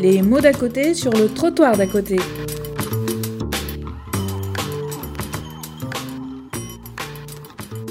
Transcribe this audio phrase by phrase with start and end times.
[0.00, 2.18] les mots d'à côté sur le trottoir d'à côté.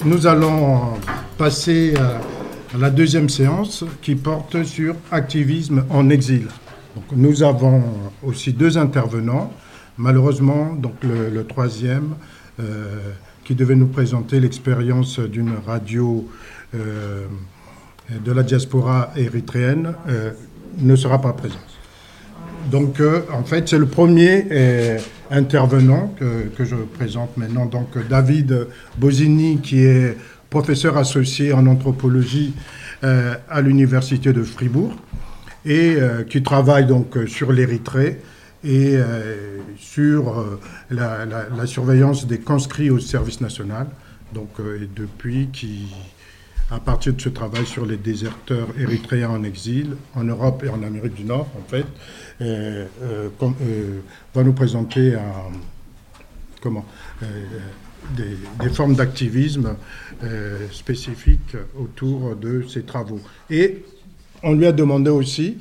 [0.04, 0.94] Nous allons
[1.38, 6.48] passer à la deuxième séance qui porte sur activisme en exil.
[7.16, 7.84] Nous avons
[8.23, 9.54] aussi deux intervenants.
[9.98, 12.16] Malheureusement, le, troisième,
[12.60, 13.12] euh,
[13.44, 16.28] qui devait nous présenter l'expérience d'une radio
[16.73, 17.26] euh,
[18.10, 20.32] de la diaspora érythréenne, euh,
[20.80, 21.69] ne sera pas présent.
[22.72, 23.02] Donc,
[23.32, 24.46] en fait, c'est le premier
[25.32, 27.66] intervenant que, je présente maintenant.
[27.66, 30.18] Donc, David Bosini, qui est
[30.50, 32.54] professeur associé en anthropologie
[33.02, 34.94] à l'université de Fribourg
[35.66, 35.98] et
[36.30, 38.20] qui travaille donc sur l'Érythrée
[38.63, 40.60] et euh, sur euh,
[40.91, 43.88] la, surveillance des conscrits au service national.
[44.34, 45.88] Donc, euh, depuis qui,
[46.72, 50.84] à partir de ce travail sur les déserteurs érythréens en exil, en Europe et en
[50.84, 51.85] Amérique du Nord, en fait,
[54.35, 55.16] va nous présenter
[56.62, 56.85] comment,
[58.16, 59.76] des, des, formes d'activisme
[60.71, 63.21] spécifiques autour de ces travaux.
[63.49, 63.84] Et
[64.44, 65.58] on lui a demandé aussi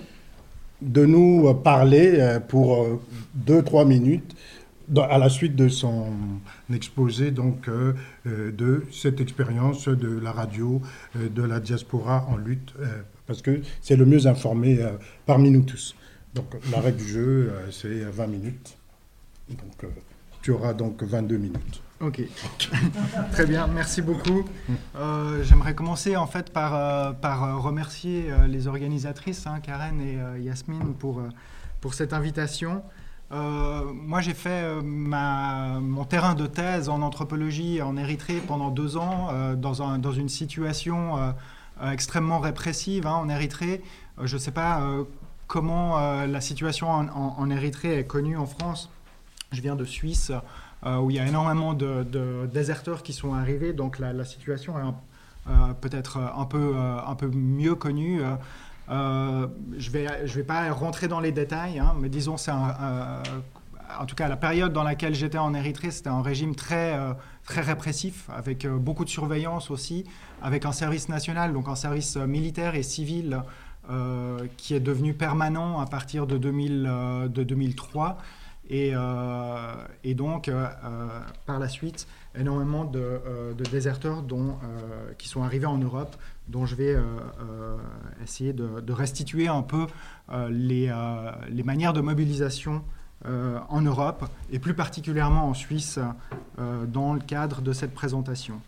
[0.81, 3.01] de nous parler euh, pour euh,
[3.35, 4.35] deux, trois minutes
[4.97, 6.07] à la suite de son
[6.73, 7.95] exposé donc euh,
[8.25, 10.81] de cette expérience de la radio,
[11.15, 12.75] de la diaspora en lutte,
[13.27, 14.79] parce que c'est le mieux informé
[15.27, 15.95] parmi nous tous.
[16.35, 18.77] Donc la règle du jeu, c'est 20 minutes.
[19.49, 19.91] Donc
[20.43, 21.83] tu auras donc 22 minutes.
[22.01, 22.23] Ok,
[23.33, 24.45] très bien, merci beaucoup.
[24.95, 30.19] Euh, j'aimerais commencer en fait par, euh, par euh, remercier les organisatrices, hein, Karen et
[30.41, 31.23] Yasmine, pour,
[31.81, 32.83] pour cette invitation.
[33.31, 39.29] Moi, j'ai fait ma, mon terrain de thèse en anthropologie en Érythrée pendant deux ans,
[39.57, 41.35] dans, un, dans, une situation
[41.93, 43.83] extrêmement répressive hein, en Érythrée.
[44.23, 44.83] je ne sais pas
[45.47, 48.91] comment la situation en, Érythrée est connue en France.
[49.53, 50.33] Je viens de Suisse.
[50.87, 53.73] Euh, où il y a énormément de, déserteurs qui sont arrivés.
[53.73, 54.83] Donc la, situation est
[55.51, 58.21] euh, peut-être un peu, euh, un peu mieux connue.
[58.89, 64.29] Je ne vais, pas rentrer dans les détails, hein, mais disons, c'est en tout cas,
[64.29, 66.95] la période dans laquelle j'étais en Érythrée, c'était un régime très,
[67.43, 70.05] très répressif, avec beaucoup de surveillance aussi,
[70.43, 73.43] avec un service national, donc un service militaire et civil
[74.59, 76.83] qui est devenu permanent à partir de, 2000,
[77.31, 78.19] de 2003.
[78.71, 83.21] Euh, et, donc, euh, euh, par la suite, énormément de,
[83.71, 84.57] déserteurs dont,
[85.19, 86.17] qui sont arrivés en Europe,
[86.49, 86.97] dont je vais
[88.23, 89.87] essayer de, restituer un peu
[90.51, 90.93] les,
[91.49, 92.83] les, manières de mobilisation
[93.25, 95.99] en Europe, et plus particulièrement en Suisse,
[96.87, 98.61] dans le cadre de cette présentation.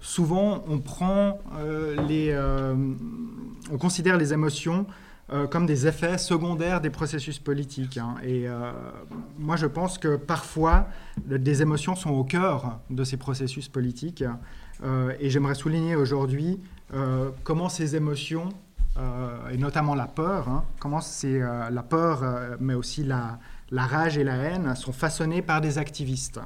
[0.00, 1.40] souvent, on prend
[2.08, 2.36] les,
[3.70, 4.86] on considère les émotions
[5.32, 7.96] euh, comme des effets secondaires des processus politiques.
[7.96, 8.16] Hein.
[8.22, 8.72] Et euh,
[9.38, 10.86] moi, je pense que parfois,
[11.24, 14.22] des émotions sont au cœur de ces processus politiques.
[14.82, 16.60] Euh, et j'aimerais souligner aujourd'hui
[17.42, 18.50] comment ces émotions,
[19.50, 22.22] et notamment la peur, hein, comment c'est la peur,
[22.60, 23.40] mais aussi la,
[23.72, 26.40] rage et la haine, sont façonnées par des activistes.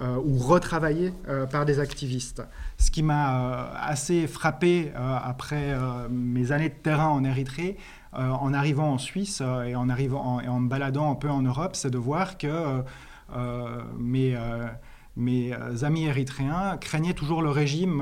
[0.00, 1.12] ou retravaillées
[1.50, 2.42] par des activistes.
[2.78, 5.76] Ce qui m'a assez frappé après
[6.08, 10.40] mes années de terrain en Érythrée, euh, en arrivant en Suisse euh, et en, arrivant
[10.40, 12.82] et en me baladant un peu en Europe, c'est de voir que
[13.34, 14.34] euh, mes
[15.82, 18.00] amis érythréens craignaient toujours le régime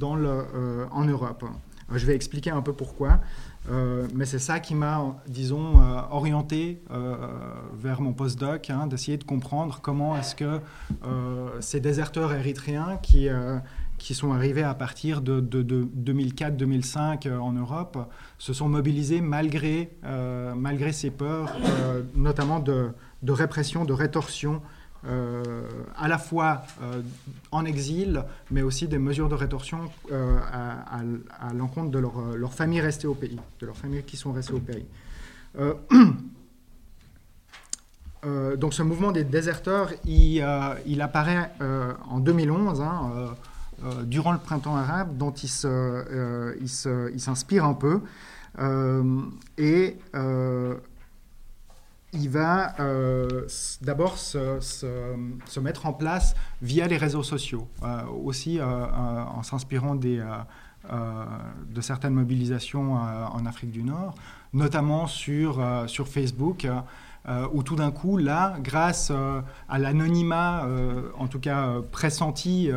[0.00, 1.44] en Europe.
[1.92, 3.20] Je vais expliquer un peu pourquoi,
[3.70, 5.74] mais c'est ça qui m'a, disons,
[6.10, 6.82] orienté
[7.74, 10.60] vers mon postdoc, hein, d'essayer de comprendre comment est-ce que
[11.60, 13.28] ces déserteurs érythréens qui
[13.98, 17.98] qui sont arrivés à partir de, 2004-2005 euh, en Europe
[18.38, 22.92] se sont mobilisés malgré, euh, malgré ces peurs, euh, notamment de,
[23.26, 24.62] répression, de rétorsion,
[25.96, 26.64] à la fois
[27.52, 33.06] en exil, mais aussi des mesures de rétorsion à, l'encontre de leurs leur familles restées
[33.06, 34.84] au pays, de leurs familles qui sont restées au pays.
[38.56, 40.42] donc ce mouvement des déserteurs, il
[41.00, 41.52] apparaît
[42.10, 42.82] en 2011.
[43.84, 46.54] Euh, durant le printemps arabe dont il, euh,
[47.18, 48.00] s'inspire un peu.
[48.58, 49.20] Euh,
[49.58, 49.98] et
[52.12, 52.74] il va
[53.82, 57.68] d'abord se, mettre en place via les réseaux sociaux,
[58.24, 60.24] aussi en s'inspirant des,
[60.88, 64.14] de certaines mobilisations en Afrique du Nord,
[64.54, 66.66] notamment sur, sur Facebook.
[67.28, 72.70] Euh, où tout d'un coup, là, grâce euh, à l'anonymat, euh, en tout cas pressenti,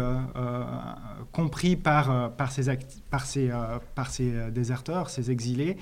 [1.31, 2.75] compris par, par, ces,
[3.11, 3.51] par, ces,
[3.93, 5.77] par ces déserteurs, ces exilés,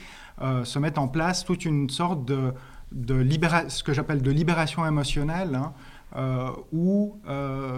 [0.64, 2.54] se met en place toute une sorte de,
[2.92, 3.26] de
[3.70, 5.58] ce que j'appelle de libération émotionnelle,
[6.16, 7.18] hein, où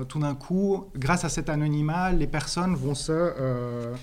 [0.08, 3.94] tout d'un coup, grâce à cet anonymat, les personnes vont se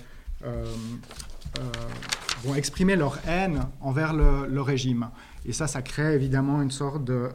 [2.43, 5.09] vont exprimer leur haine envers le régime.
[5.47, 7.29] Et ça, ça crée évidemment une sorte de,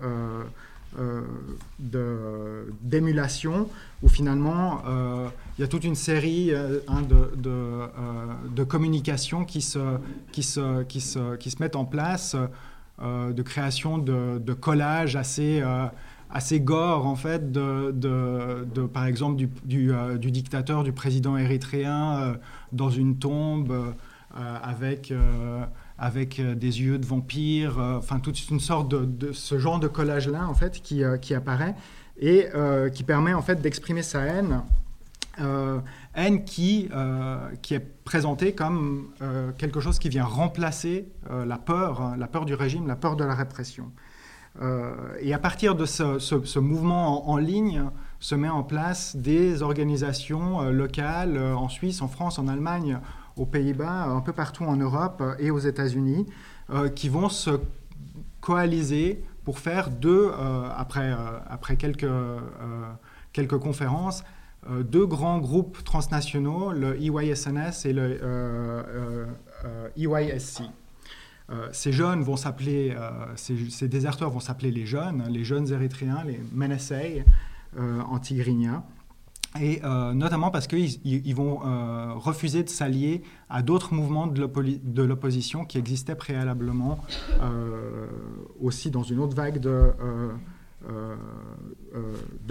[0.99, 1.23] euh,
[1.95, 3.71] euh, d'émulation
[4.03, 7.31] où finalement euh, il y a toute une série hein, de,
[8.55, 9.97] de, communications qui se,
[10.31, 12.37] qui, se, qui, se, qui se mettent en place,
[13.01, 15.63] de création de, de collages assez
[16.31, 22.37] assez gore en fait de, de, par exemple du, du, dictateur du président érythréen
[22.73, 23.95] dans une tombe
[24.63, 25.13] avec
[26.03, 29.87] avec euh, des yeux de vampire, euh, enfin toute une sorte de, ce genre de
[29.87, 31.77] collage-là en fait qui, euh, qui apparaît
[32.21, 32.49] et
[32.95, 34.61] qui permet en fait d'exprimer sa haine,
[36.15, 36.89] haine qui,
[37.63, 39.09] qui est présentée comme
[39.59, 43.25] quelque chose qui vient remplacer la peur, hein, la peur du régime, la peur de
[43.25, 43.91] la répression.
[45.21, 47.83] et à partir de ce, mouvement en, ligne,
[48.21, 53.01] se met en place des organisations locales en Suisse, en France, en Allemagne,
[53.37, 56.27] aux Pays-Bas, un peu partout en Europe et aux États-Unis,
[56.71, 57.51] euh, qui vont se
[58.41, 62.11] coaliser pour faire deux, euh, après, euh, après quelques,
[63.33, 64.25] quelques conférences,
[64.71, 69.27] deux grands groupes transnationaux, le EYSNS et le
[69.97, 70.63] EYSC.
[71.51, 72.97] E ces jeunes vont s'appeler,
[73.35, 77.25] ces, déserteurs vont s'appeler les jeunes, les jeunes érythréens, les Menessei
[77.77, 78.85] en tigrinya
[79.61, 85.03] et euh, notamment parce qu'ils ils vont euh, refuser de s'allier à d'autres mouvements de
[85.03, 86.99] l'opposition qui existaient préalablement
[87.41, 88.07] euh,
[88.61, 89.93] aussi dans une autre vague de,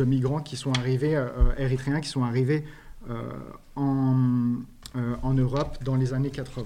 [0.06, 1.24] migrants qui sont arrivés,
[1.57, 2.65] érythréens qui sont arrivés
[3.75, 4.57] en,
[5.33, 6.65] Europe dans les années 80.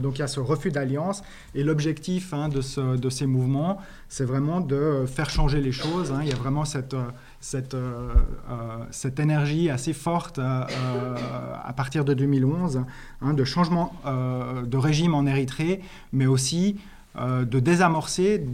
[0.00, 1.22] Donc il y a ce refus d'alliance
[1.54, 3.78] et l'objectif hein, de, ce, de, ces mouvements,
[4.08, 6.10] c'est vraiment de faire changer les choses.
[6.10, 6.20] Hein.
[6.22, 6.96] Il y a vraiment cette,
[7.44, 8.08] cette, euh,
[8.50, 10.64] euh, cette énergie assez forte euh,
[11.62, 12.84] à partir de 2011,
[13.20, 15.82] hein, de changement de régime en Érythrée,
[16.12, 16.78] mais aussi
[17.16, 18.44] de désamorcer,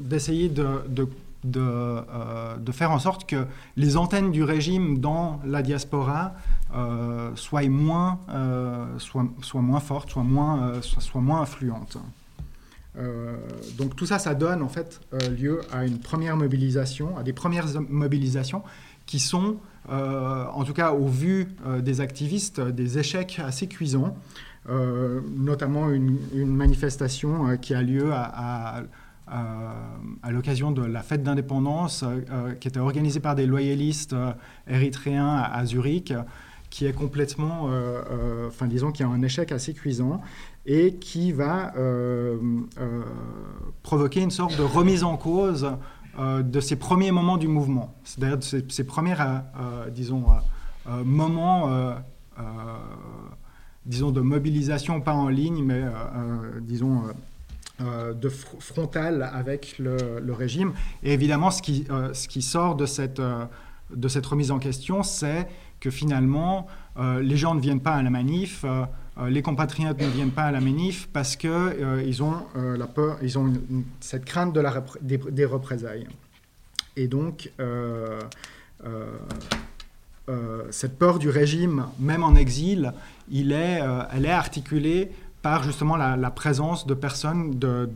[0.00, 1.08] d'essayer de, de,
[1.44, 1.98] de,
[2.58, 3.46] de, faire en sorte que
[3.76, 6.32] les antennes du régime dans la diaspora
[7.34, 8.18] soient, moins,
[8.98, 11.98] soient, soient, moins fortes, soient moins, soient moins influentes.
[12.98, 13.36] Euh,
[13.78, 17.32] donc tout ça, ça donne en fait euh, lieu à une première mobilisation, à des
[17.32, 18.62] premières mobilisations
[19.06, 19.56] qui sont,
[19.90, 21.48] euh, en tout cas au vu
[21.80, 24.16] des activistes, des échecs assez cuisants,
[24.68, 28.82] notamment une, manifestation qui a lieu à
[30.30, 32.04] l'occasion de la fête d'indépendance
[32.60, 34.14] qui était organisée par des loyalistes
[34.68, 36.12] érythréens à, Zurich,
[36.70, 37.68] qui est complètement,
[38.46, 40.22] enfin disons, qui a un échec assez cuisant
[40.66, 42.38] et qui va euh,
[42.78, 43.02] euh,
[43.82, 45.72] provoquer une sorte de remise en cause
[46.18, 49.16] euh, de ces premiers moments du mouvement, c'est-à-dire de ces, premiers,
[49.92, 50.24] disons,
[51.04, 51.94] moments,
[53.86, 55.82] disons, de mobilisation, pas en ligne, mais,
[56.60, 57.04] disons,
[57.80, 60.72] de frontal avec le, régime.
[61.02, 65.48] Et évidemment, ce qui, sort de cette remise en question, c'est
[65.80, 66.66] que finalement,
[66.98, 68.64] les gens ne viennent pas à la manif,
[69.20, 72.76] euh, les compatriotes ne viennent pas à la manif parce qu'ils euh, ils ont, euh,
[72.76, 73.52] la peur, ils ont
[74.00, 76.06] cette crainte de la, des, représailles.
[76.96, 77.50] Et donc,
[80.70, 82.92] cette peur du régime, même en exil,
[83.30, 83.80] il est,
[84.12, 85.10] elle est articulée
[85.42, 87.88] par justement la, présence de personnes, de,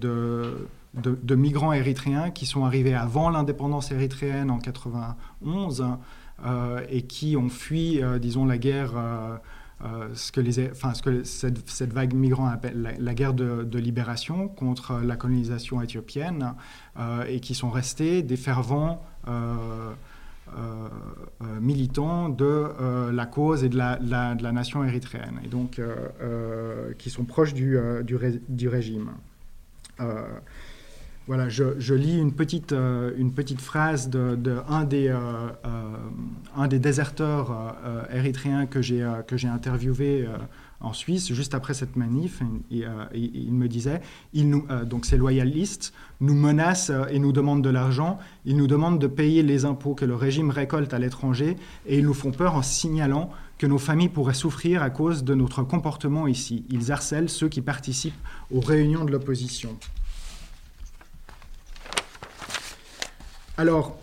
[0.95, 5.85] de, migrants érythréens qui sont arrivés avant l'indépendance érythréenne en 91
[6.89, 8.95] et qui ont fui, disons, la guerre
[9.85, 16.55] euh, ce que, cette, vague migrant appelle la, guerre de, libération contre la colonisation éthiopienne
[16.99, 19.93] euh, et qui sont restés des fervents euh,
[21.61, 25.81] militants de la cause et de la, nation érythréenne, et donc
[26.97, 27.77] qui sont proches du
[28.69, 29.11] régime.
[31.27, 35.09] Voilà, je, lis une petite, une petite phrase de, un des,
[36.57, 37.77] un des déserteurs
[38.13, 40.27] érythréens que j'ai interviewé
[40.81, 44.03] en Suisse, juste après cette manif, il, il me disait,
[44.35, 48.99] il nous, donc ces loyalistes nous menacent et nous demandent de l'argent, ils nous demandent
[48.99, 52.55] de payer les impôts que le régime récolte à l'étranger et ils nous font peur
[52.55, 56.65] en signalant que nos familles pourraient souffrir à cause de notre comportement ici.
[56.71, 58.13] Ils harcèlent ceux qui participent
[58.53, 59.77] aux réunions de l'opposition.
[63.57, 63.97] Alors,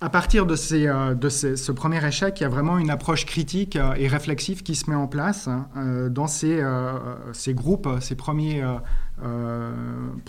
[0.00, 3.94] à partir de, euh, ce premier échec, il y a vraiment une approche critique euh,
[3.96, 6.62] et réflexive qui se met en place hein, euh, dans ces,
[7.48, 8.62] groupes, ces premiers,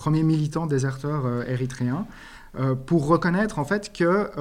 [0.08, 2.08] militants déserteurs érythréens,
[2.88, 4.32] pour reconnaître en fait que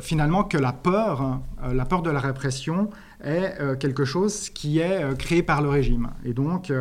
[0.00, 1.40] finalement que la peur,
[1.72, 2.90] la peur de la répression
[3.26, 6.08] est quelque chose qui est créé par le régime.
[6.24, 6.72] Et donc,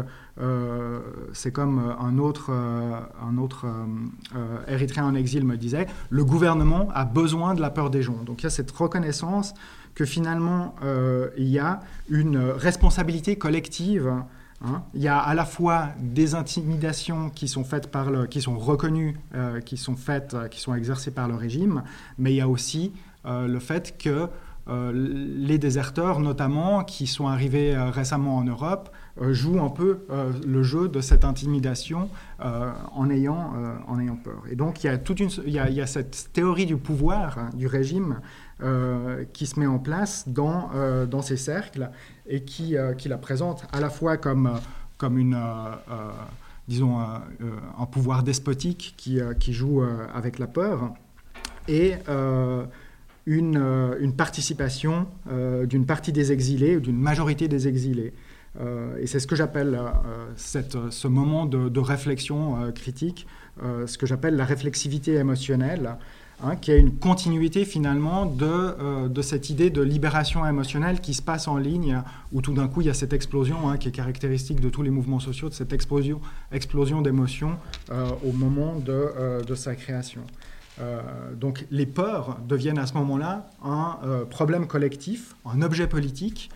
[0.42, 1.00] euh,
[1.32, 3.66] c'est comme euh, un autre, euh, un autre
[4.68, 8.24] Érythréen en exil me disait, le gouvernement a besoin de la peur des gens.
[8.26, 9.54] Donc il y a cette reconnaissance
[9.94, 10.76] que finalement
[11.38, 14.12] il y a une responsabilité collective.
[14.62, 14.84] Hein.
[14.94, 18.58] Il y a à la fois des intimidations qui sont faites par le, qui sont
[18.58, 19.18] reconnues,
[19.66, 21.84] qui sont faites, qui sont exercées par le régime,
[22.18, 22.92] mais il y a aussi
[23.26, 24.28] le fait que
[24.68, 28.90] les déserteurs, notamment, qui sont arrivés récemment en Europe,
[29.22, 32.10] euh, joue un peu euh, le jeu de cette intimidation
[32.42, 33.54] euh, en, ayant,
[33.88, 34.44] en ayant peur.
[34.50, 37.50] Et donc il y a, toute une, il y a cette théorie du pouvoir, hein,
[37.54, 38.20] du régime,
[39.34, 40.70] qui se met en place dans,
[41.12, 41.90] dans ces cercles
[42.26, 44.50] et qui, qui la présente à la fois comme,
[44.98, 45.38] comme une
[46.70, 50.94] disons, un pouvoir despotique qui, qui joue avec la peur,
[51.68, 51.96] et
[53.26, 53.58] une,
[54.00, 55.08] une, participation
[55.66, 58.14] d'une partie des exilés, d'une majorité des exilés.
[58.62, 63.28] Euh, et c'est ce que j'appelle euh, ce moment de, réflexion euh, critique,
[63.62, 65.96] ce que j'appelle la réflexivité émotionnelle,
[66.44, 71.22] hein, qui est une continuité finalement de, de, cette idée de libération émotionnelle qui se
[71.22, 72.02] passe en ligne,
[72.34, 74.82] où tout d'un coup il y a cette explosion hein, qui est caractéristique de tous
[74.82, 76.20] les mouvements sociaux, de cette explosion,
[76.52, 77.56] explosion d'émotions
[78.26, 80.22] au moment de, de, sa création.
[81.34, 83.98] Donc les peurs deviennent à ce moment-là un
[84.30, 86.50] problème collectif, un objet politique,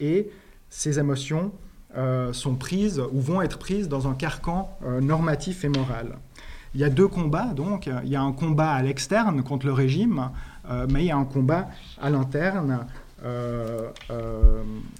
[0.00, 0.30] et
[0.70, 1.52] ces émotions
[1.96, 6.18] euh, sont prises ou vont être prises dans un carcan euh, normatif et moral.
[6.74, 7.88] Il y a deux combats, donc.
[8.04, 10.30] Il y a un combat à l'externe contre le régime,
[10.68, 11.68] euh, mais il y a un combat
[12.00, 12.86] à l'interne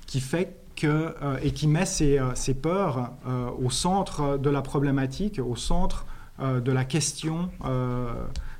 [0.07, 2.19] qui fait que, et qui met ces,
[2.61, 3.13] peurs
[3.63, 6.05] au centre de la problématique, au centre
[6.41, 7.51] de la question,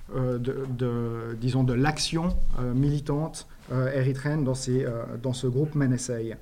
[0.09, 2.37] de, disons, de l'action
[2.75, 3.47] militante
[3.95, 6.37] érythréenne dans, ce groupe Menessei.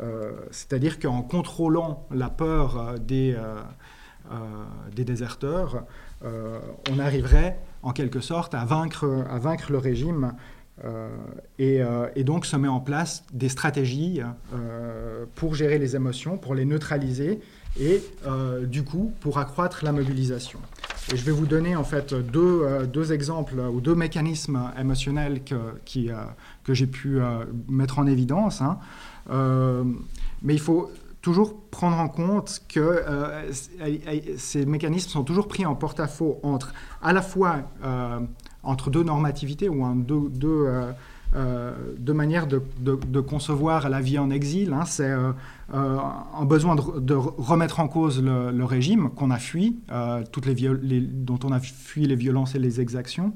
[0.00, 5.84] Euh, c'est-à-dire qu'en contrôlant la peur euh, des, euh, déserteurs,
[6.90, 10.32] on arriverait en quelque sorte à vaincre, à vaincre le régime
[11.58, 11.84] et,
[12.24, 14.22] donc se met en place des stratégies
[15.34, 17.40] pour gérer les émotions, pour les neutraliser
[17.78, 18.02] et
[18.62, 20.60] du coup pour accroître la mobilisation.
[21.12, 25.56] Et je vais vous donner en fait deux, deux exemples ou deux mécanismes émotionnels que,
[25.84, 26.10] qui,
[26.62, 27.18] que j'ai pu
[27.68, 28.62] mettre en évidence.
[28.62, 28.78] Hein.
[29.30, 29.84] Euh,
[30.42, 30.90] mais il faut
[31.22, 33.50] toujours prendre en compte que euh,
[34.36, 38.20] ces mécanismes sont toujours pris en porte-à-faux entre à la fois euh,
[38.62, 40.68] entre deux normativités ou deux, deux,
[41.98, 44.72] deux, manières de, de, concevoir la vie en exil.
[44.72, 44.84] Hein.
[44.86, 45.12] C'est
[45.72, 49.78] un besoin de, remettre en cause le, régime qu'on a fui,
[50.32, 53.32] toutes les, dont on a fui les violences et les exactions,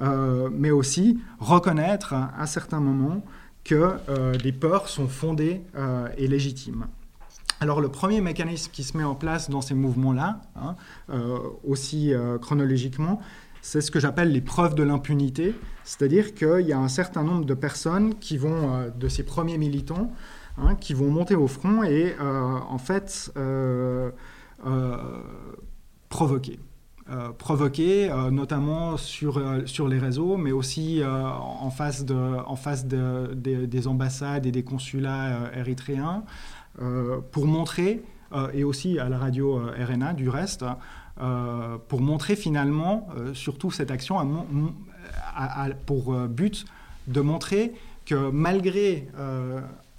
[0.00, 3.22] mais aussi reconnaître à certains moments
[3.64, 6.86] que euh, des peurs sont fondées euh, et légitimes.
[7.60, 10.74] Alors le premier mécanisme qui se met en place dans ces mouvements-là, hein,
[11.10, 13.20] euh, aussi chronologiquement,
[13.60, 17.44] c'est ce que j'appelle les preuves de l'impunité, c'est-à-dire qu'il y a un certain nombre
[17.44, 20.12] de personnes qui vont, de ces premiers militants,
[20.58, 23.32] hein, qui vont monter au front et en fait
[26.08, 26.58] provoquer.
[27.10, 32.54] Euh, provoqués, euh, notamment sur, euh, sur les réseaux, mais aussi en face, de, en
[32.54, 36.24] face de, des ambassades et des consulats érythréens,
[37.32, 38.02] pour montrer,
[38.54, 40.64] et aussi à la radio RNA du reste,
[41.88, 44.16] pour montrer finalement, surtout cette action
[45.84, 46.64] pour but
[47.08, 47.74] de montrer
[48.06, 49.08] que malgré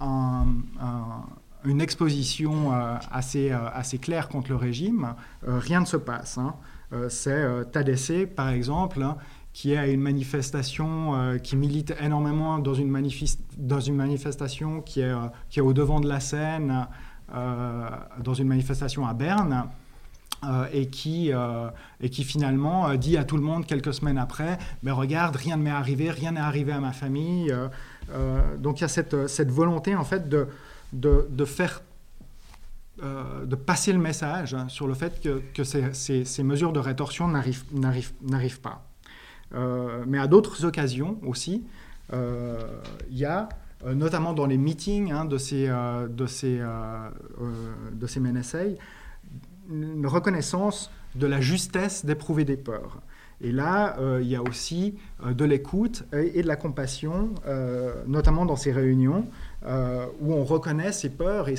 [0.01, 2.71] une exposition
[3.12, 6.38] assez, assez claire contre le régime, rien ne se passe.
[6.38, 6.55] Hein.
[6.93, 9.17] Euh, c'est euh, Tadessé, par exemple, hein,
[9.51, 12.91] qui est une manifestation euh, qui milite énormément dans une,
[13.57, 15.13] dans une manifestation qui est,
[15.50, 16.88] qui est au devant de la scène,
[17.31, 19.65] dans une manifestation à Berne,
[20.71, 21.31] et, qui,
[22.01, 25.63] et qui finalement dit à tout le monde quelques semaines après, mais regarde, rien ne
[25.63, 27.53] m'est arrivé, rien n'est arrivé à ma famille.
[28.59, 30.47] donc il y a cette, cette, volonté en fait de,
[30.93, 31.81] de, de faire
[33.01, 38.62] de passer le message hein, sur le fait que, que ces, mesures de rétorsion n'arrivent
[38.62, 38.85] pas.
[40.07, 41.63] mais à d'autres occasions aussi,
[42.12, 43.50] il y a
[43.85, 47.09] euh, notamment dans les meetings hein, de ces, euh, de ces, euh,
[47.91, 48.59] de ces MNSA,
[49.70, 53.01] une reconnaissance de la justesse d'éprouver des peurs.
[53.41, 57.36] Et là, il y a aussi de l'écoute et, de la compassion,
[58.08, 59.25] notamment dans ces réunions,
[59.65, 61.55] où on reconnaît ces peurs et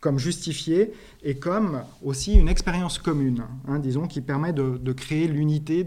[0.00, 0.92] comme justifié
[1.22, 5.86] et comme aussi une expérience commune, hein, disons, qui permet de, de créer l'unité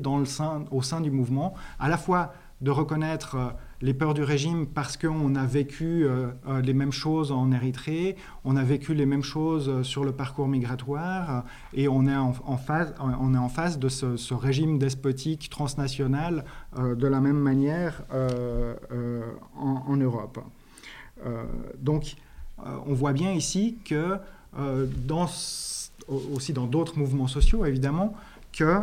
[0.71, 3.37] au sein du mouvement, à la fois de reconnaître
[3.81, 8.15] les peurs du régime parce qu'on a vécu euh, euh, les mêmes choses en Érythrée,
[8.43, 11.43] on a vécu les mêmes choses euh, sur le parcours migratoire,
[11.73, 16.45] et on est en, face, on est en face de ce, régime despotique transnational
[16.77, 18.03] de la même manière
[19.55, 20.39] en, Europe.
[21.79, 22.15] donc,
[22.57, 24.17] on voit bien ici que,
[26.07, 28.13] aussi dans d'autres mouvements sociaux, évidemment,
[28.53, 28.81] que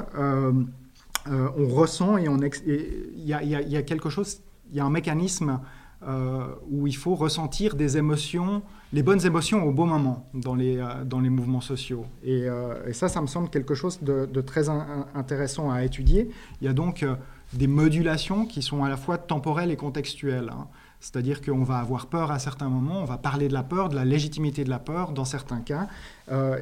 [1.27, 3.33] on ressent et il y,
[3.77, 4.41] a quelque chose
[4.71, 5.61] il y a un mécanisme
[6.07, 10.77] euh, où il faut ressentir des émotions, les bonnes émotions au bon moment dans les,
[10.77, 12.05] euh, dans les mouvements sociaux.
[12.27, 16.29] Euh, et, ça, ça me semble quelque chose de, très intéressant à étudier.
[16.61, 17.07] Il y a donc
[17.55, 20.51] des modulations qui sont à la fois temporelles et contextuelles.
[20.53, 20.67] Hein.
[21.01, 23.95] C'est-à-dire qu'on va avoir peur à certains moments, on va parler de la peur, de
[23.95, 25.87] la légitimité de la peur dans certains cas,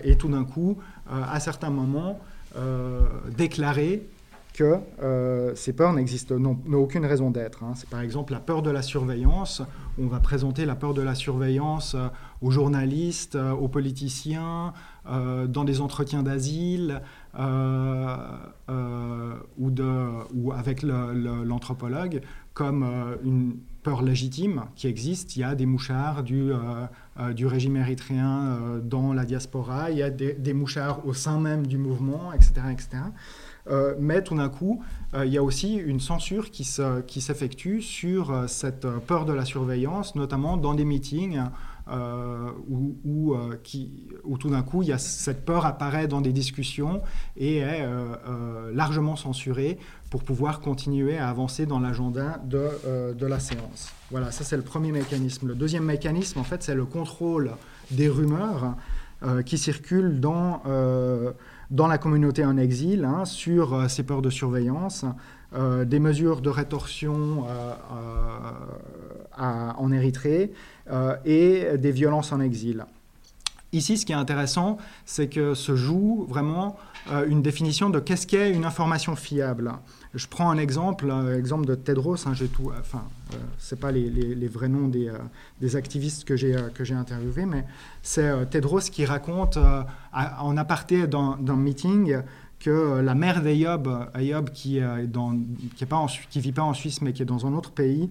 [0.05, 0.79] et tout d'un coup,
[1.09, 2.19] à certains moments,
[3.37, 4.03] déclarer
[4.53, 7.65] que euh, ces peurs n'existent, n'ont aucune raison d'être.
[7.65, 7.73] Hein.
[7.75, 9.63] C'est par exemple la peur de la surveillance.
[9.99, 12.09] On va présenter la peur de la surveillance euh,
[12.41, 14.73] aux journalistes, euh, aux politiciens,
[15.05, 17.03] dans des entretiens d'asile
[17.35, 17.41] ou,
[19.71, 22.21] de, ou avec l'anthropologue
[22.55, 22.85] comme
[23.25, 25.35] une peur légitime qui existe.
[25.35, 26.53] Il y a des mouchards du,
[27.35, 31.67] du régime érythréen dans la diaspora, il y a des, des, mouchards au sein même
[31.67, 32.53] du mouvement, etc.
[32.71, 32.89] etc.
[33.71, 34.83] Euh, mais tout d'un coup,
[35.15, 39.45] euh, il y a aussi une censure qui s'effectue sur euh, cette peur de la
[39.45, 41.41] surveillance, notamment dans des meetings
[42.69, 43.37] où,
[44.39, 47.03] tout d'un coup, il y a cette peur apparaît dans des discussions
[47.37, 47.85] et est
[48.73, 49.79] largement censurée
[50.09, 53.93] pour pouvoir continuer à avancer dans l'agenda de, la séance.
[54.13, 55.49] Voilà, ça c'est le premier mécanisme.
[55.49, 57.51] Le deuxième mécanisme, en fait, c'est le contrôle
[57.91, 58.77] des rumeurs
[59.45, 60.63] qui circulent dans
[61.73, 65.07] dans la communauté en exil hein, sur euh, ces peurs de surveillance,
[65.55, 67.73] euh, des mesures de rétorsion euh,
[69.39, 70.53] en Érythrée
[71.25, 72.85] et des violences en exil.
[73.73, 76.77] Ici, ce qui est intéressant, c'est que se joue vraiment
[77.27, 79.73] une définition de qu'est-ce qu'est une information fiable.
[80.15, 82.27] Je prends un exemple, l'exemple de Tedros.
[82.27, 85.17] Hein, j'ai tout, enfin, euh, c'est pas les, vrais noms des, euh,
[85.61, 87.65] des activistes que j'ai euh, que j'ai interviewés, mais
[88.03, 89.59] c'est Tedros qui raconte
[90.13, 92.19] en aparté dans, dans un meeting
[92.61, 95.39] que la mère d'Ayob, Ayob qui en,
[96.31, 98.11] qui vit pas en Suisse mais qui est dans un autre pays,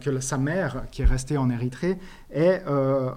[0.00, 1.98] que sa mère, qui est restée en Érythrée,
[2.32, 2.62] est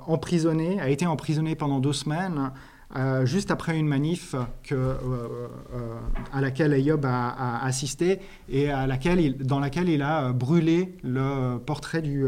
[0.07, 2.51] emprisonnée, a été emprisonnée pendant deux semaines
[2.95, 5.97] euh, juste après une manif euh, euh,
[6.31, 12.03] à laquelle Ayob a, assisté et à laquelle dans laquelle il a brûlé le portrait
[12.03, 12.23] du,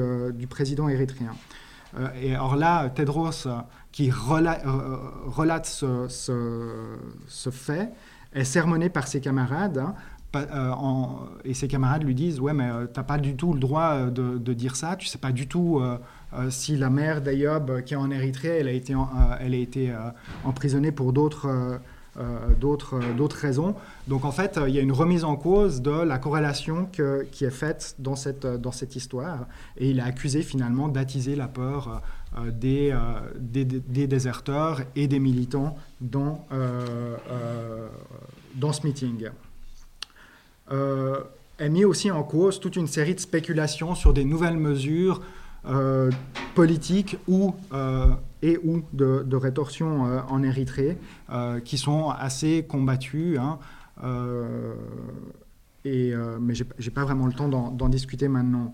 [0.50, 1.36] président érythréen.
[2.20, 3.48] et alors là, Tedros,
[3.92, 6.08] qui relate ce,
[7.28, 7.92] ce, fait,
[8.34, 9.78] est sermonné par ses camarades.
[9.78, 9.94] Hein,
[11.43, 14.38] et ses camarades lui disent Ouais, mais tu n'as pas du tout le droit de,
[14.38, 15.82] de, dire ça, tu sais pas du tout
[16.38, 18.98] euh, si la mère d'Ayob, euh, qui est en Érythrée, elle a été, euh,
[19.39, 19.93] elle a été
[20.43, 21.80] emprisonnée pour d'autres
[22.62, 23.76] d'autres raisons.
[24.08, 27.50] Donc en fait, il y a une remise en cause de la corrélation qui est
[27.50, 29.48] faite dans cette, dans cette histoire.
[29.76, 32.02] Et il est accusé finalement d'attiser la peur
[32.54, 32.98] des,
[33.38, 36.48] des, des, déserteurs et des militants dans,
[38.56, 39.28] dans ce meeting.
[40.71, 45.21] Est mis aussi en cause toute une série de spéculations sur des nouvelles mesures
[45.67, 46.12] euh,
[46.54, 50.97] politique ou, euh, et ou de, rétorsion euh, en Érythrée
[51.65, 53.39] qui sont assez combattus.
[53.39, 53.58] Hein,
[55.84, 58.73] et, mais je n'ai pas vraiment le temps d'en discuter maintenant.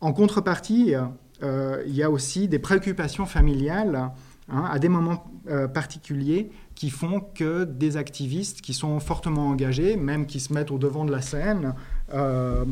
[0.00, 0.94] En contrepartie,
[1.42, 4.10] il y a aussi des préoccupations familiales
[4.48, 5.30] hein, à des moments
[5.72, 10.78] particuliers qui font que des activistes qui sont fortement engagés, même qui se mettent au
[10.78, 11.74] devant de la scène,
[12.12, 12.64] euh,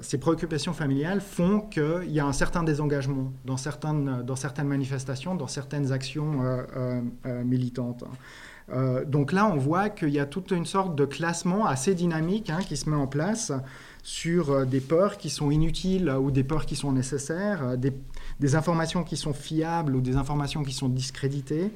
[0.00, 5.34] ces préoccupations familiales font qu'il y a un certain désengagement dans certaines, dans certaines manifestations,
[5.34, 6.40] dans certaines actions
[7.44, 8.04] militantes.
[9.06, 12.60] donc là, on voit qu'il y a toute une sorte de classement assez dynamique hein,
[12.66, 13.52] qui se met en place
[14.02, 19.18] sur des peurs qui sont inutiles ou des peurs qui sont nécessaires, des informations qui
[19.18, 21.70] sont fiables ou des informations qui sont discréditées,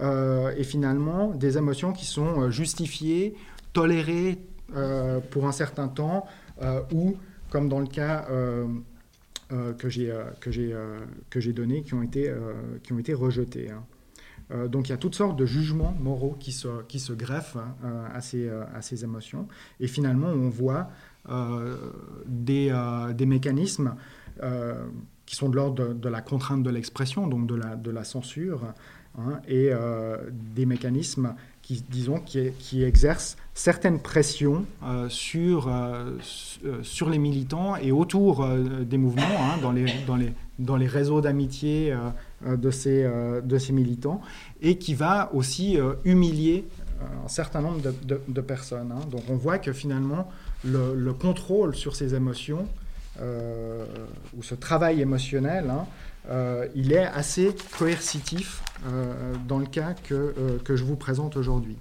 [0.00, 3.34] euh, et finalement des émotions qui sont euh, justifiées,
[3.72, 4.38] tolérées
[4.76, 6.26] euh, pour un certain temps,
[6.92, 7.16] ou
[7.50, 8.26] comme dans le cas
[9.78, 12.34] que j'ai donné, qui ont été,
[12.82, 13.70] qui ont été rejetés.
[13.70, 14.66] Hein.
[14.66, 17.76] donc il y a toutes sortes de jugements moraux qui se, qui se greffent hein,
[18.12, 19.46] à, ces, à, ces, émotions.
[19.78, 20.90] Et finalement, on voit
[22.26, 22.74] des,
[23.14, 23.94] des, mécanismes
[25.26, 28.74] qui sont de l'ordre de, la contrainte de l'expression, donc de la, de la censure,
[29.18, 36.16] hein, et euh, des mécanismes qui, disons, qui, exercent certaines pressions euh, sur, euh,
[36.82, 41.20] sur les militants et autour des mouvements, hein, dans, les, dans, les, dans les réseaux
[41.20, 41.94] d'amitié
[42.46, 43.06] de, ces,
[43.44, 44.22] de ces militants,
[44.62, 46.66] et qui va aussi humilier
[47.24, 48.92] un certain nombre de, personnes.
[48.92, 49.06] Hein.
[49.10, 50.30] Donc on voit que finalement,
[50.64, 52.66] le, le contrôle sur ces émotions
[53.20, 55.70] ou ce travail émotionnel,
[56.74, 61.76] il est assez coercitif euh, dans le cas que, que je vous présente aujourd'hui.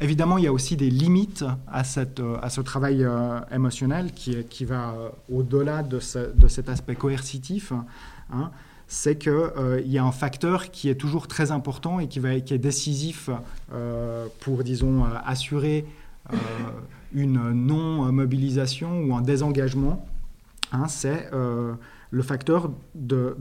[0.00, 3.06] Évidemment, il y a aussi des limites à, cette, à ce travail
[3.52, 4.94] émotionnel qui, qui va
[5.30, 6.00] au-delà de,
[6.34, 7.72] de, cet aspect coercitif.
[8.32, 8.50] Hein,
[8.88, 12.52] c'est qu'il y a un facteur qui est toujours très important et qui, va, qui
[12.52, 13.30] est décisif
[14.40, 15.86] pour, disons, assurer
[17.14, 20.04] une non-mobilisation ou un désengagement
[20.72, 21.74] Hein, c'est euh,
[22.12, 23.36] le facteur de,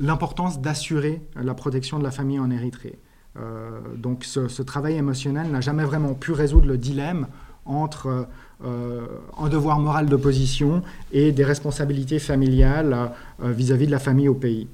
[0.00, 2.98] l'importance d'assurer la protection de la famille en Érythrée.
[3.38, 7.28] Euh, donc ce, travail émotionnel n'a jamais vraiment pu résoudre le dilemme
[7.64, 8.26] entre
[8.64, 9.06] euh,
[9.38, 14.66] un devoir moral d'opposition et des responsabilités familiales vis-à-vis de la famille au pays.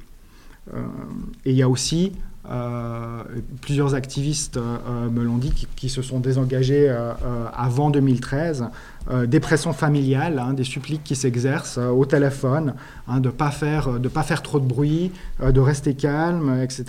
[1.45, 2.36] et il y a aussi euh,
[3.61, 7.13] plusieurs activistes euh, me l'ont dit qui, se sont désengagés euh,
[7.53, 8.67] avant 2013.
[9.27, 12.75] des pressions familiales, hein, des suppliques qui s'exercent au téléphone,
[13.09, 16.85] hein, de ne pas, faire, pas faire trop de bruit, de rester calme, etc.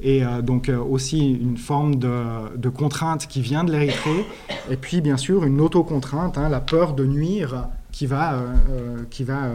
[0.00, 4.24] Et donc aussi une forme de, contrainte qui vient de l'Érythrée.
[4.70, 8.44] Et puis bien sûr une autocontrainte, hein, la peur de nuire qui va,
[9.10, 9.50] qui va,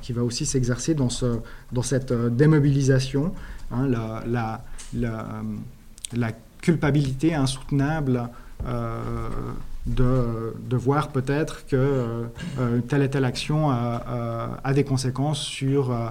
[0.00, 1.40] qui va aussi s'exercer dans, ce,
[1.72, 3.32] dans cette démobilisation.
[3.72, 4.62] la
[4.94, 8.28] la, culpabilité insoutenable
[8.66, 9.00] euh,
[9.86, 16.10] de, de, voir peut-être que euh, telle et telle action a, des conséquences sur, euh,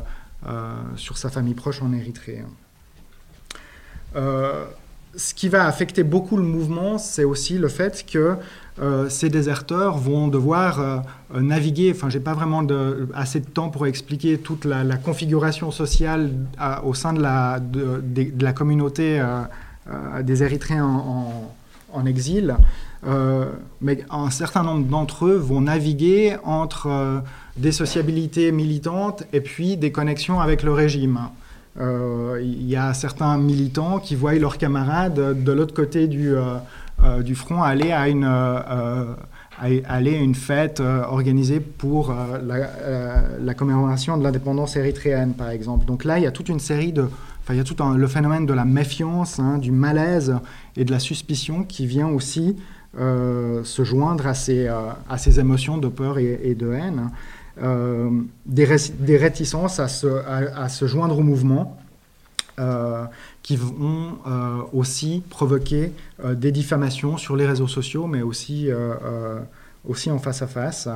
[0.95, 2.43] sur sa famille proche en Érythrée.
[4.15, 8.37] ce qui va affecter beaucoup le mouvement, c'est aussi le fait que
[9.09, 11.91] ces déserteurs vont devoir naviguer.
[11.95, 12.65] Enfin, j'ai pas vraiment
[13.15, 16.31] assez de temps pour expliquer toute la, configuration sociale
[16.83, 19.21] au sein de la, communauté
[19.89, 21.03] euh, des Érythréens
[21.93, 22.55] en, exil.
[23.07, 23.45] Euh,
[23.81, 27.19] mais un certain nombre d'entre eux vont naviguer entre euh,
[27.55, 31.19] des sociabilités militantes et puis des connexions avec le régime.
[31.79, 36.33] Il y a certains militants qui voient leurs camarades de l'autre côté du,
[37.23, 44.75] du, front aller à une, aller à une fête organisée pour la, commémoration de l'indépendance
[44.75, 45.85] érythréenne, par exemple.
[45.85, 47.09] Donc là, il y a toute une série de
[47.53, 50.35] il y a tout le phénomène de la méfiance, hein, du malaise
[50.75, 52.57] et de la suspicion qui vient aussi
[52.99, 57.11] euh, se joindre à ces, euh, à ces, émotions de peur et, de haine.
[57.61, 58.09] Euh,
[58.45, 58.67] des,
[58.99, 61.77] des, réticences à se, à, se, joindre au mouvement
[63.47, 64.17] qui vont
[64.73, 68.67] aussi provoquer des diffamations sur les réseaux sociaux, mais aussi,
[69.87, 70.89] aussi en face à face,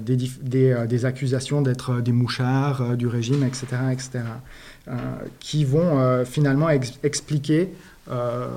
[0.00, 3.66] des, accusations d'être des mouchards du régime, etc.
[3.92, 4.22] etc.
[4.86, 4.92] Euh,
[5.40, 7.72] qui vont euh, finalement expliquer
[8.10, 8.48] euh,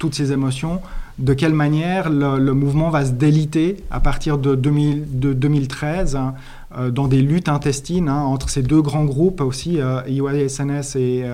[0.00, 0.82] toutes ces émotions,
[1.18, 6.34] de quelle manière le, mouvement va se déliter à partir de, 2013 hein,
[6.90, 11.24] dans des luttes intestines hein, entre ces deux grands groupes aussi, IYSNS et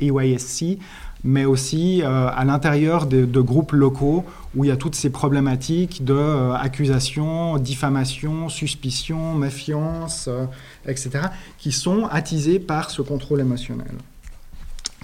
[0.00, 0.78] IYSC,
[1.24, 6.52] mais aussi à l'intérieur de, groupes locaux où il y a toutes ces problématiques de
[6.54, 10.28] accusation, diffamation, suspicion, méfiance,
[10.86, 11.10] etc.,
[11.58, 13.92] qui sont attisés par ce contrôle émotionnel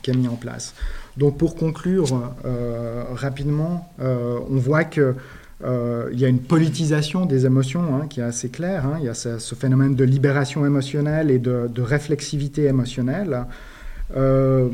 [0.06, 0.74] qui est mis en place.
[1.16, 5.14] Donc pour conclure euh, rapidement, euh, on voit qu'il
[5.64, 8.84] euh, y a une politisation des émotions hein, qui est assez claire.
[8.86, 8.98] Hein.
[8.98, 13.46] Il y a ce, phénomène de libération émotionnelle et de, réflexivité émotionnelle.
[14.14, 14.70] le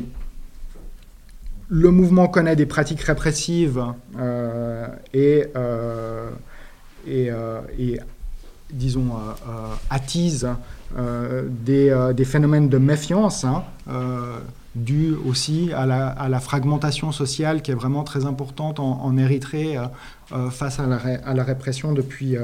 [1.69, 3.81] mouvement connaît des pratiques répressives
[5.13, 5.47] et,
[8.69, 9.11] disons,
[9.89, 10.49] attise
[11.65, 13.63] des, des, phénomènes de méfiance, hein,
[14.75, 19.77] dus aussi à la, fragmentation sociale qui est vraiment très importante en, Érythrée
[20.51, 22.35] face à la, à la, répression depuis,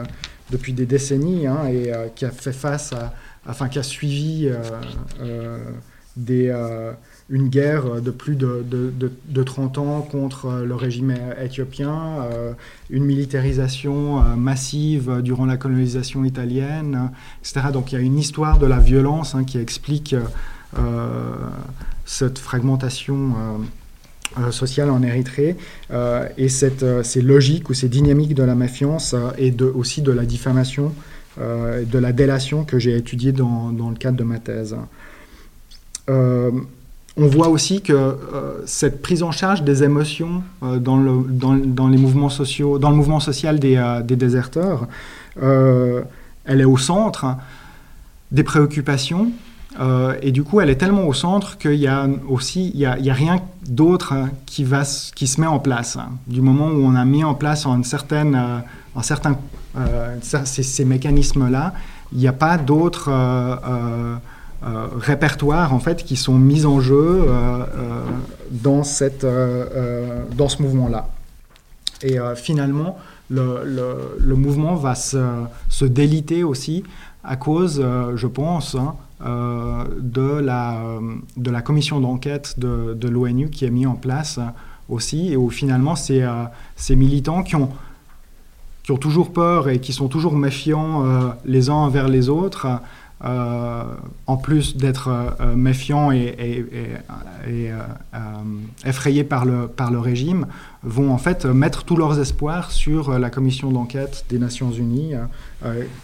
[0.52, 3.14] depuis des décennies hein, et qui a fait face à,
[3.48, 4.52] enfin qui a suivi
[7.30, 12.54] une guerre de plus de, de, 30 ans contre le régime éthiopien, euh,
[12.90, 17.12] une militarisation euh, massive durant la colonisation italienne,
[17.42, 17.68] etc.
[17.72, 20.22] Donc il y a une histoire de la violence hein, qui explique euh,
[22.06, 23.34] cette fragmentation
[24.52, 25.56] sociale en Érythrée
[26.38, 30.94] et cette, ces logiques ou ces dynamiques de la méfiance et aussi de la diffamation,
[31.38, 34.76] de la délation que j'ai étudiée dans, le cadre de ma thèse
[37.20, 41.26] on voit aussi que euh, cette prise en charge des émotions euh, dans, le,
[41.90, 44.88] les mouvements sociaux, dans le mouvement social des, euh, déserteurs,
[45.42, 47.36] elle est au centre
[48.32, 49.32] des préoccupations.
[50.22, 53.14] Et du coup, elle est tellement au centre qu'il y a aussi, il y a,
[53.14, 54.14] rien d'autre
[54.46, 54.84] qui, va,
[55.16, 55.98] qui se met en place.
[56.28, 59.38] Du moment où on a mis en place une certaine, un certain,
[60.22, 61.74] ces, mécanismes-là,
[62.12, 63.10] il n'y a pas d'autres
[64.62, 68.04] euh, répertoires en fait qui sont mis en jeu euh, euh,
[68.52, 71.08] dans, cette, dans ce mouvement-là.
[72.02, 72.98] Et finalement,
[73.30, 76.84] le, mouvement va se, se, déliter aussi
[77.24, 77.84] à cause,
[78.16, 80.82] je pense, hein, de, la,
[81.36, 84.40] de la commission d'enquête de, de l'ONU qui est mise en place
[84.88, 86.28] aussi, et où finalement ces,
[86.76, 87.70] ces militants qui ont,
[88.84, 91.04] qui ont toujours peur et qui sont toujours méfiants
[91.46, 92.68] les uns envers les autres,
[93.26, 93.84] euh,
[94.28, 97.76] en plus d'être euh, méfiants et, euh,
[98.86, 100.48] effrayés par le, régime,
[100.84, 105.16] vont en fait mettre tous leurs espoirs sur la commission d'enquête des Nations Unies,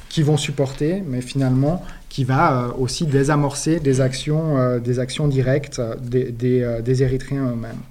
[0.10, 7.02] qui vont supporter, mais finalement qui va aussi désamorcer des actions, des actions directes des,
[7.02, 7.82] Érythréens eux-mêmes.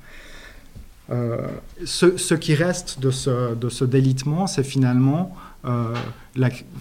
[1.85, 5.35] Ce, qui reste de ce délitement, c'est finalement
[5.67, 5.95] euh,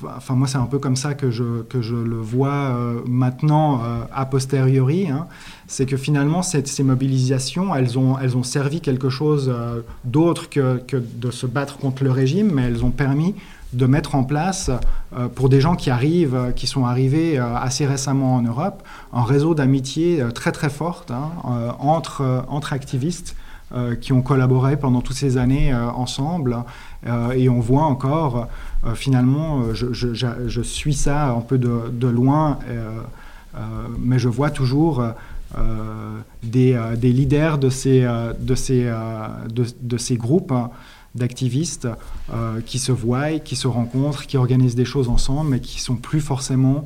[0.03, 3.81] enfin moi c'est un peu comme ça que je, que je le vois euh, maintenant
[3.83, 5.27] euh, a posteriori, hein.
[5.67, 9.53] c'est que finalement ces mobilisations, elles ont, elles ont servi quelque chose
[10.03, 13.35] d'autre que, que, de se battre contre le régime, mais elles ont permis
[13.73, 14.69] de mettre en place,
[15.33, 20.23] pour des gens qui arrivent, qui sont arrivés assez récemment en Europe, un réseau d'amitié
[20.35, 21.31] très très forte hein,
[21.79, 23.35] entre, entre activistes
[23.99, 26.57] qui ont collaboré pendant toutes ces années ensemble.
[27.35, 28.47] Et on voit encore
[28.85, 33.01] euh, finalement, euh, je, suis ça un peu de, loin, euh,
[33.99, 35.03] mais je vois toujours
[36.43, 38.05] des, leaders de ces,
[40.17, 40.53] groupes
[41.15, 41.87] d'activistes
[42.65, 46.21] qui se voient, qui se rencontrent, qui organisent des choses ensemble, mais qui sont plus
[46.21, 46.85] forcément,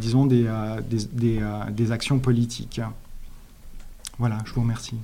[0.00, 0.48] disons, des,
[1.12, 2.80] des, actions politiques.
[4.18, 4.96] Voilà, je vous remercie.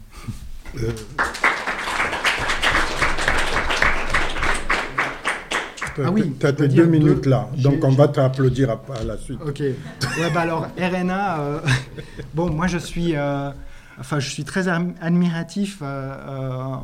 [6.05, 9.41] Ah oui, tu as tes deux minutes là, donc on va t'applaudir à, la suite.
[9.47, 9.61] Ok.
[9.61, 11.61] Ouais, bah alors, RNA, euh,
[12.35, 13.51] bon, moi je suis, euh,
[13.99, 16.15] enfin, je suis très admiratif euh,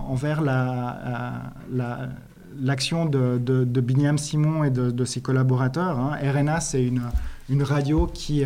[0.08, 1.52] envers la,
[2.60, 5.98] l'action de, de, de Simon et de, ses collaborateurs.
[5.98, 6.18] Hein.
[6.22, 7.02] RNA, c'est une,
[7.48, 8.44] une, radio qui,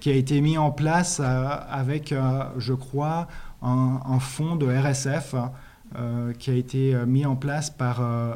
[0.00, 2.14] qui a été mise en place avec,
[2.58, 3.28] je crois,
[3.62, 5.34] un, un fonds de RSF.
[5.98, 8.34] Euh, qui a été euh, mis en place par euh,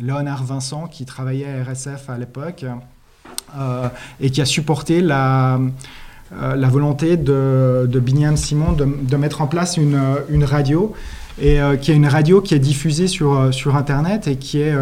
[0.00, 2.64] Léonard Vincent, qui travaillait à RSF à l'époque,
[4.20, 5.60] et qui a supporté la,
[6.70, 10.94] volonté de, de Simon de, mettre en place une, radio
[11.42, 14.74] et qui est une radio qui est diffusée sur, sur Internet et qui est,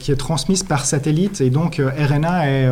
[0.00, 1.42] qui est transmise par satellite.
[1.42, 2.68] Et donc RNA est,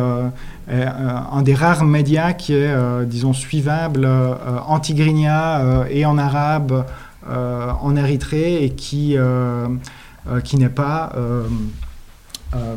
[0.67, 2.75] un des rares médias qui est,
[3.05, 4.09] disons, suivable
[4.67, 6.83] en tigrinya et en arabe
[7.29, 9.67] en Érythrée et qui, euh,
[10.29, 11.13] euh, qui n'est pas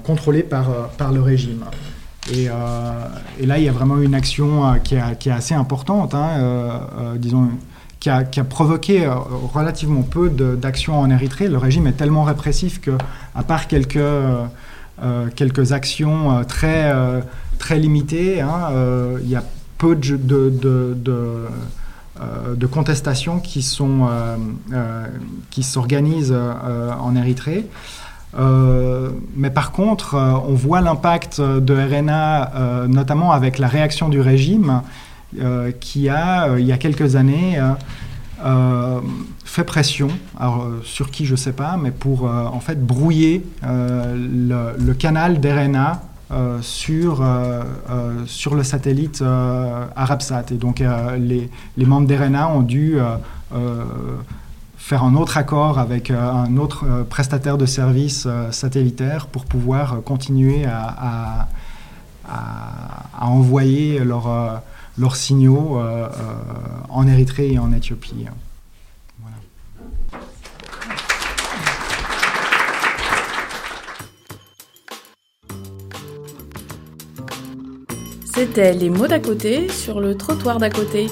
[0.04, 1.64] contrôlé par, par le régime.
[2.32, 6.80] Et, là, il y a vraiment une action qui, est, qui est assez importante, hein,
[7.16, 7.48] disons,
[7.98, 9.08] qui a, qui a, provoqué
[9.54, 11.48] relativement peu d'actions en Érythrée.
[11.48, 12.92] Le régime est tellement répressif que,
[13.34, 13.98] à part quelques,
[15.34, 16.92] quelques actions très,
[17.58, 18.70] très limitées, hein,
[19.22, 19.44] il y a
[19.80, 20.18] peu de,
[21.08, 21.48] euh,
[22.56, 24.36] de contestations qui sont euh,
[24.72, 25.06] euh,
[25.50, 27.66] qui s'organisent en Érythrée.
[29.36, 34.82] mais par contre, on voit l'impact de RNA, notamment avec la réaction du régime,
[35.80, 37.60] qui a, il y a quelques années,
[39.44, 40.08] fait pression,
[40.84, 46.02] sur qui je ne sais pas, mais pour en fait brouiller le, le, canal d'RNA
[46.62, 47.24] sur,
[48.26, 49.22] sur le satellite
[49.96, 50.44] Arabsat.
[50.52, 50.82] Et donc
[51.18, 52.98] les, les, membres d'ERENA ont dû
[54.76, 61.48] faire un autre accord avec un autre prestataire de services satellitaires pour pouvoir continuer à,
[62.28, 65.80] à, envoyer leurs signaux
[66.88, 68.26] en Érythrée et en Éthiopie.
[78.32, 81.08] C'était les mots d'à côté sur le trottoir d'à côté.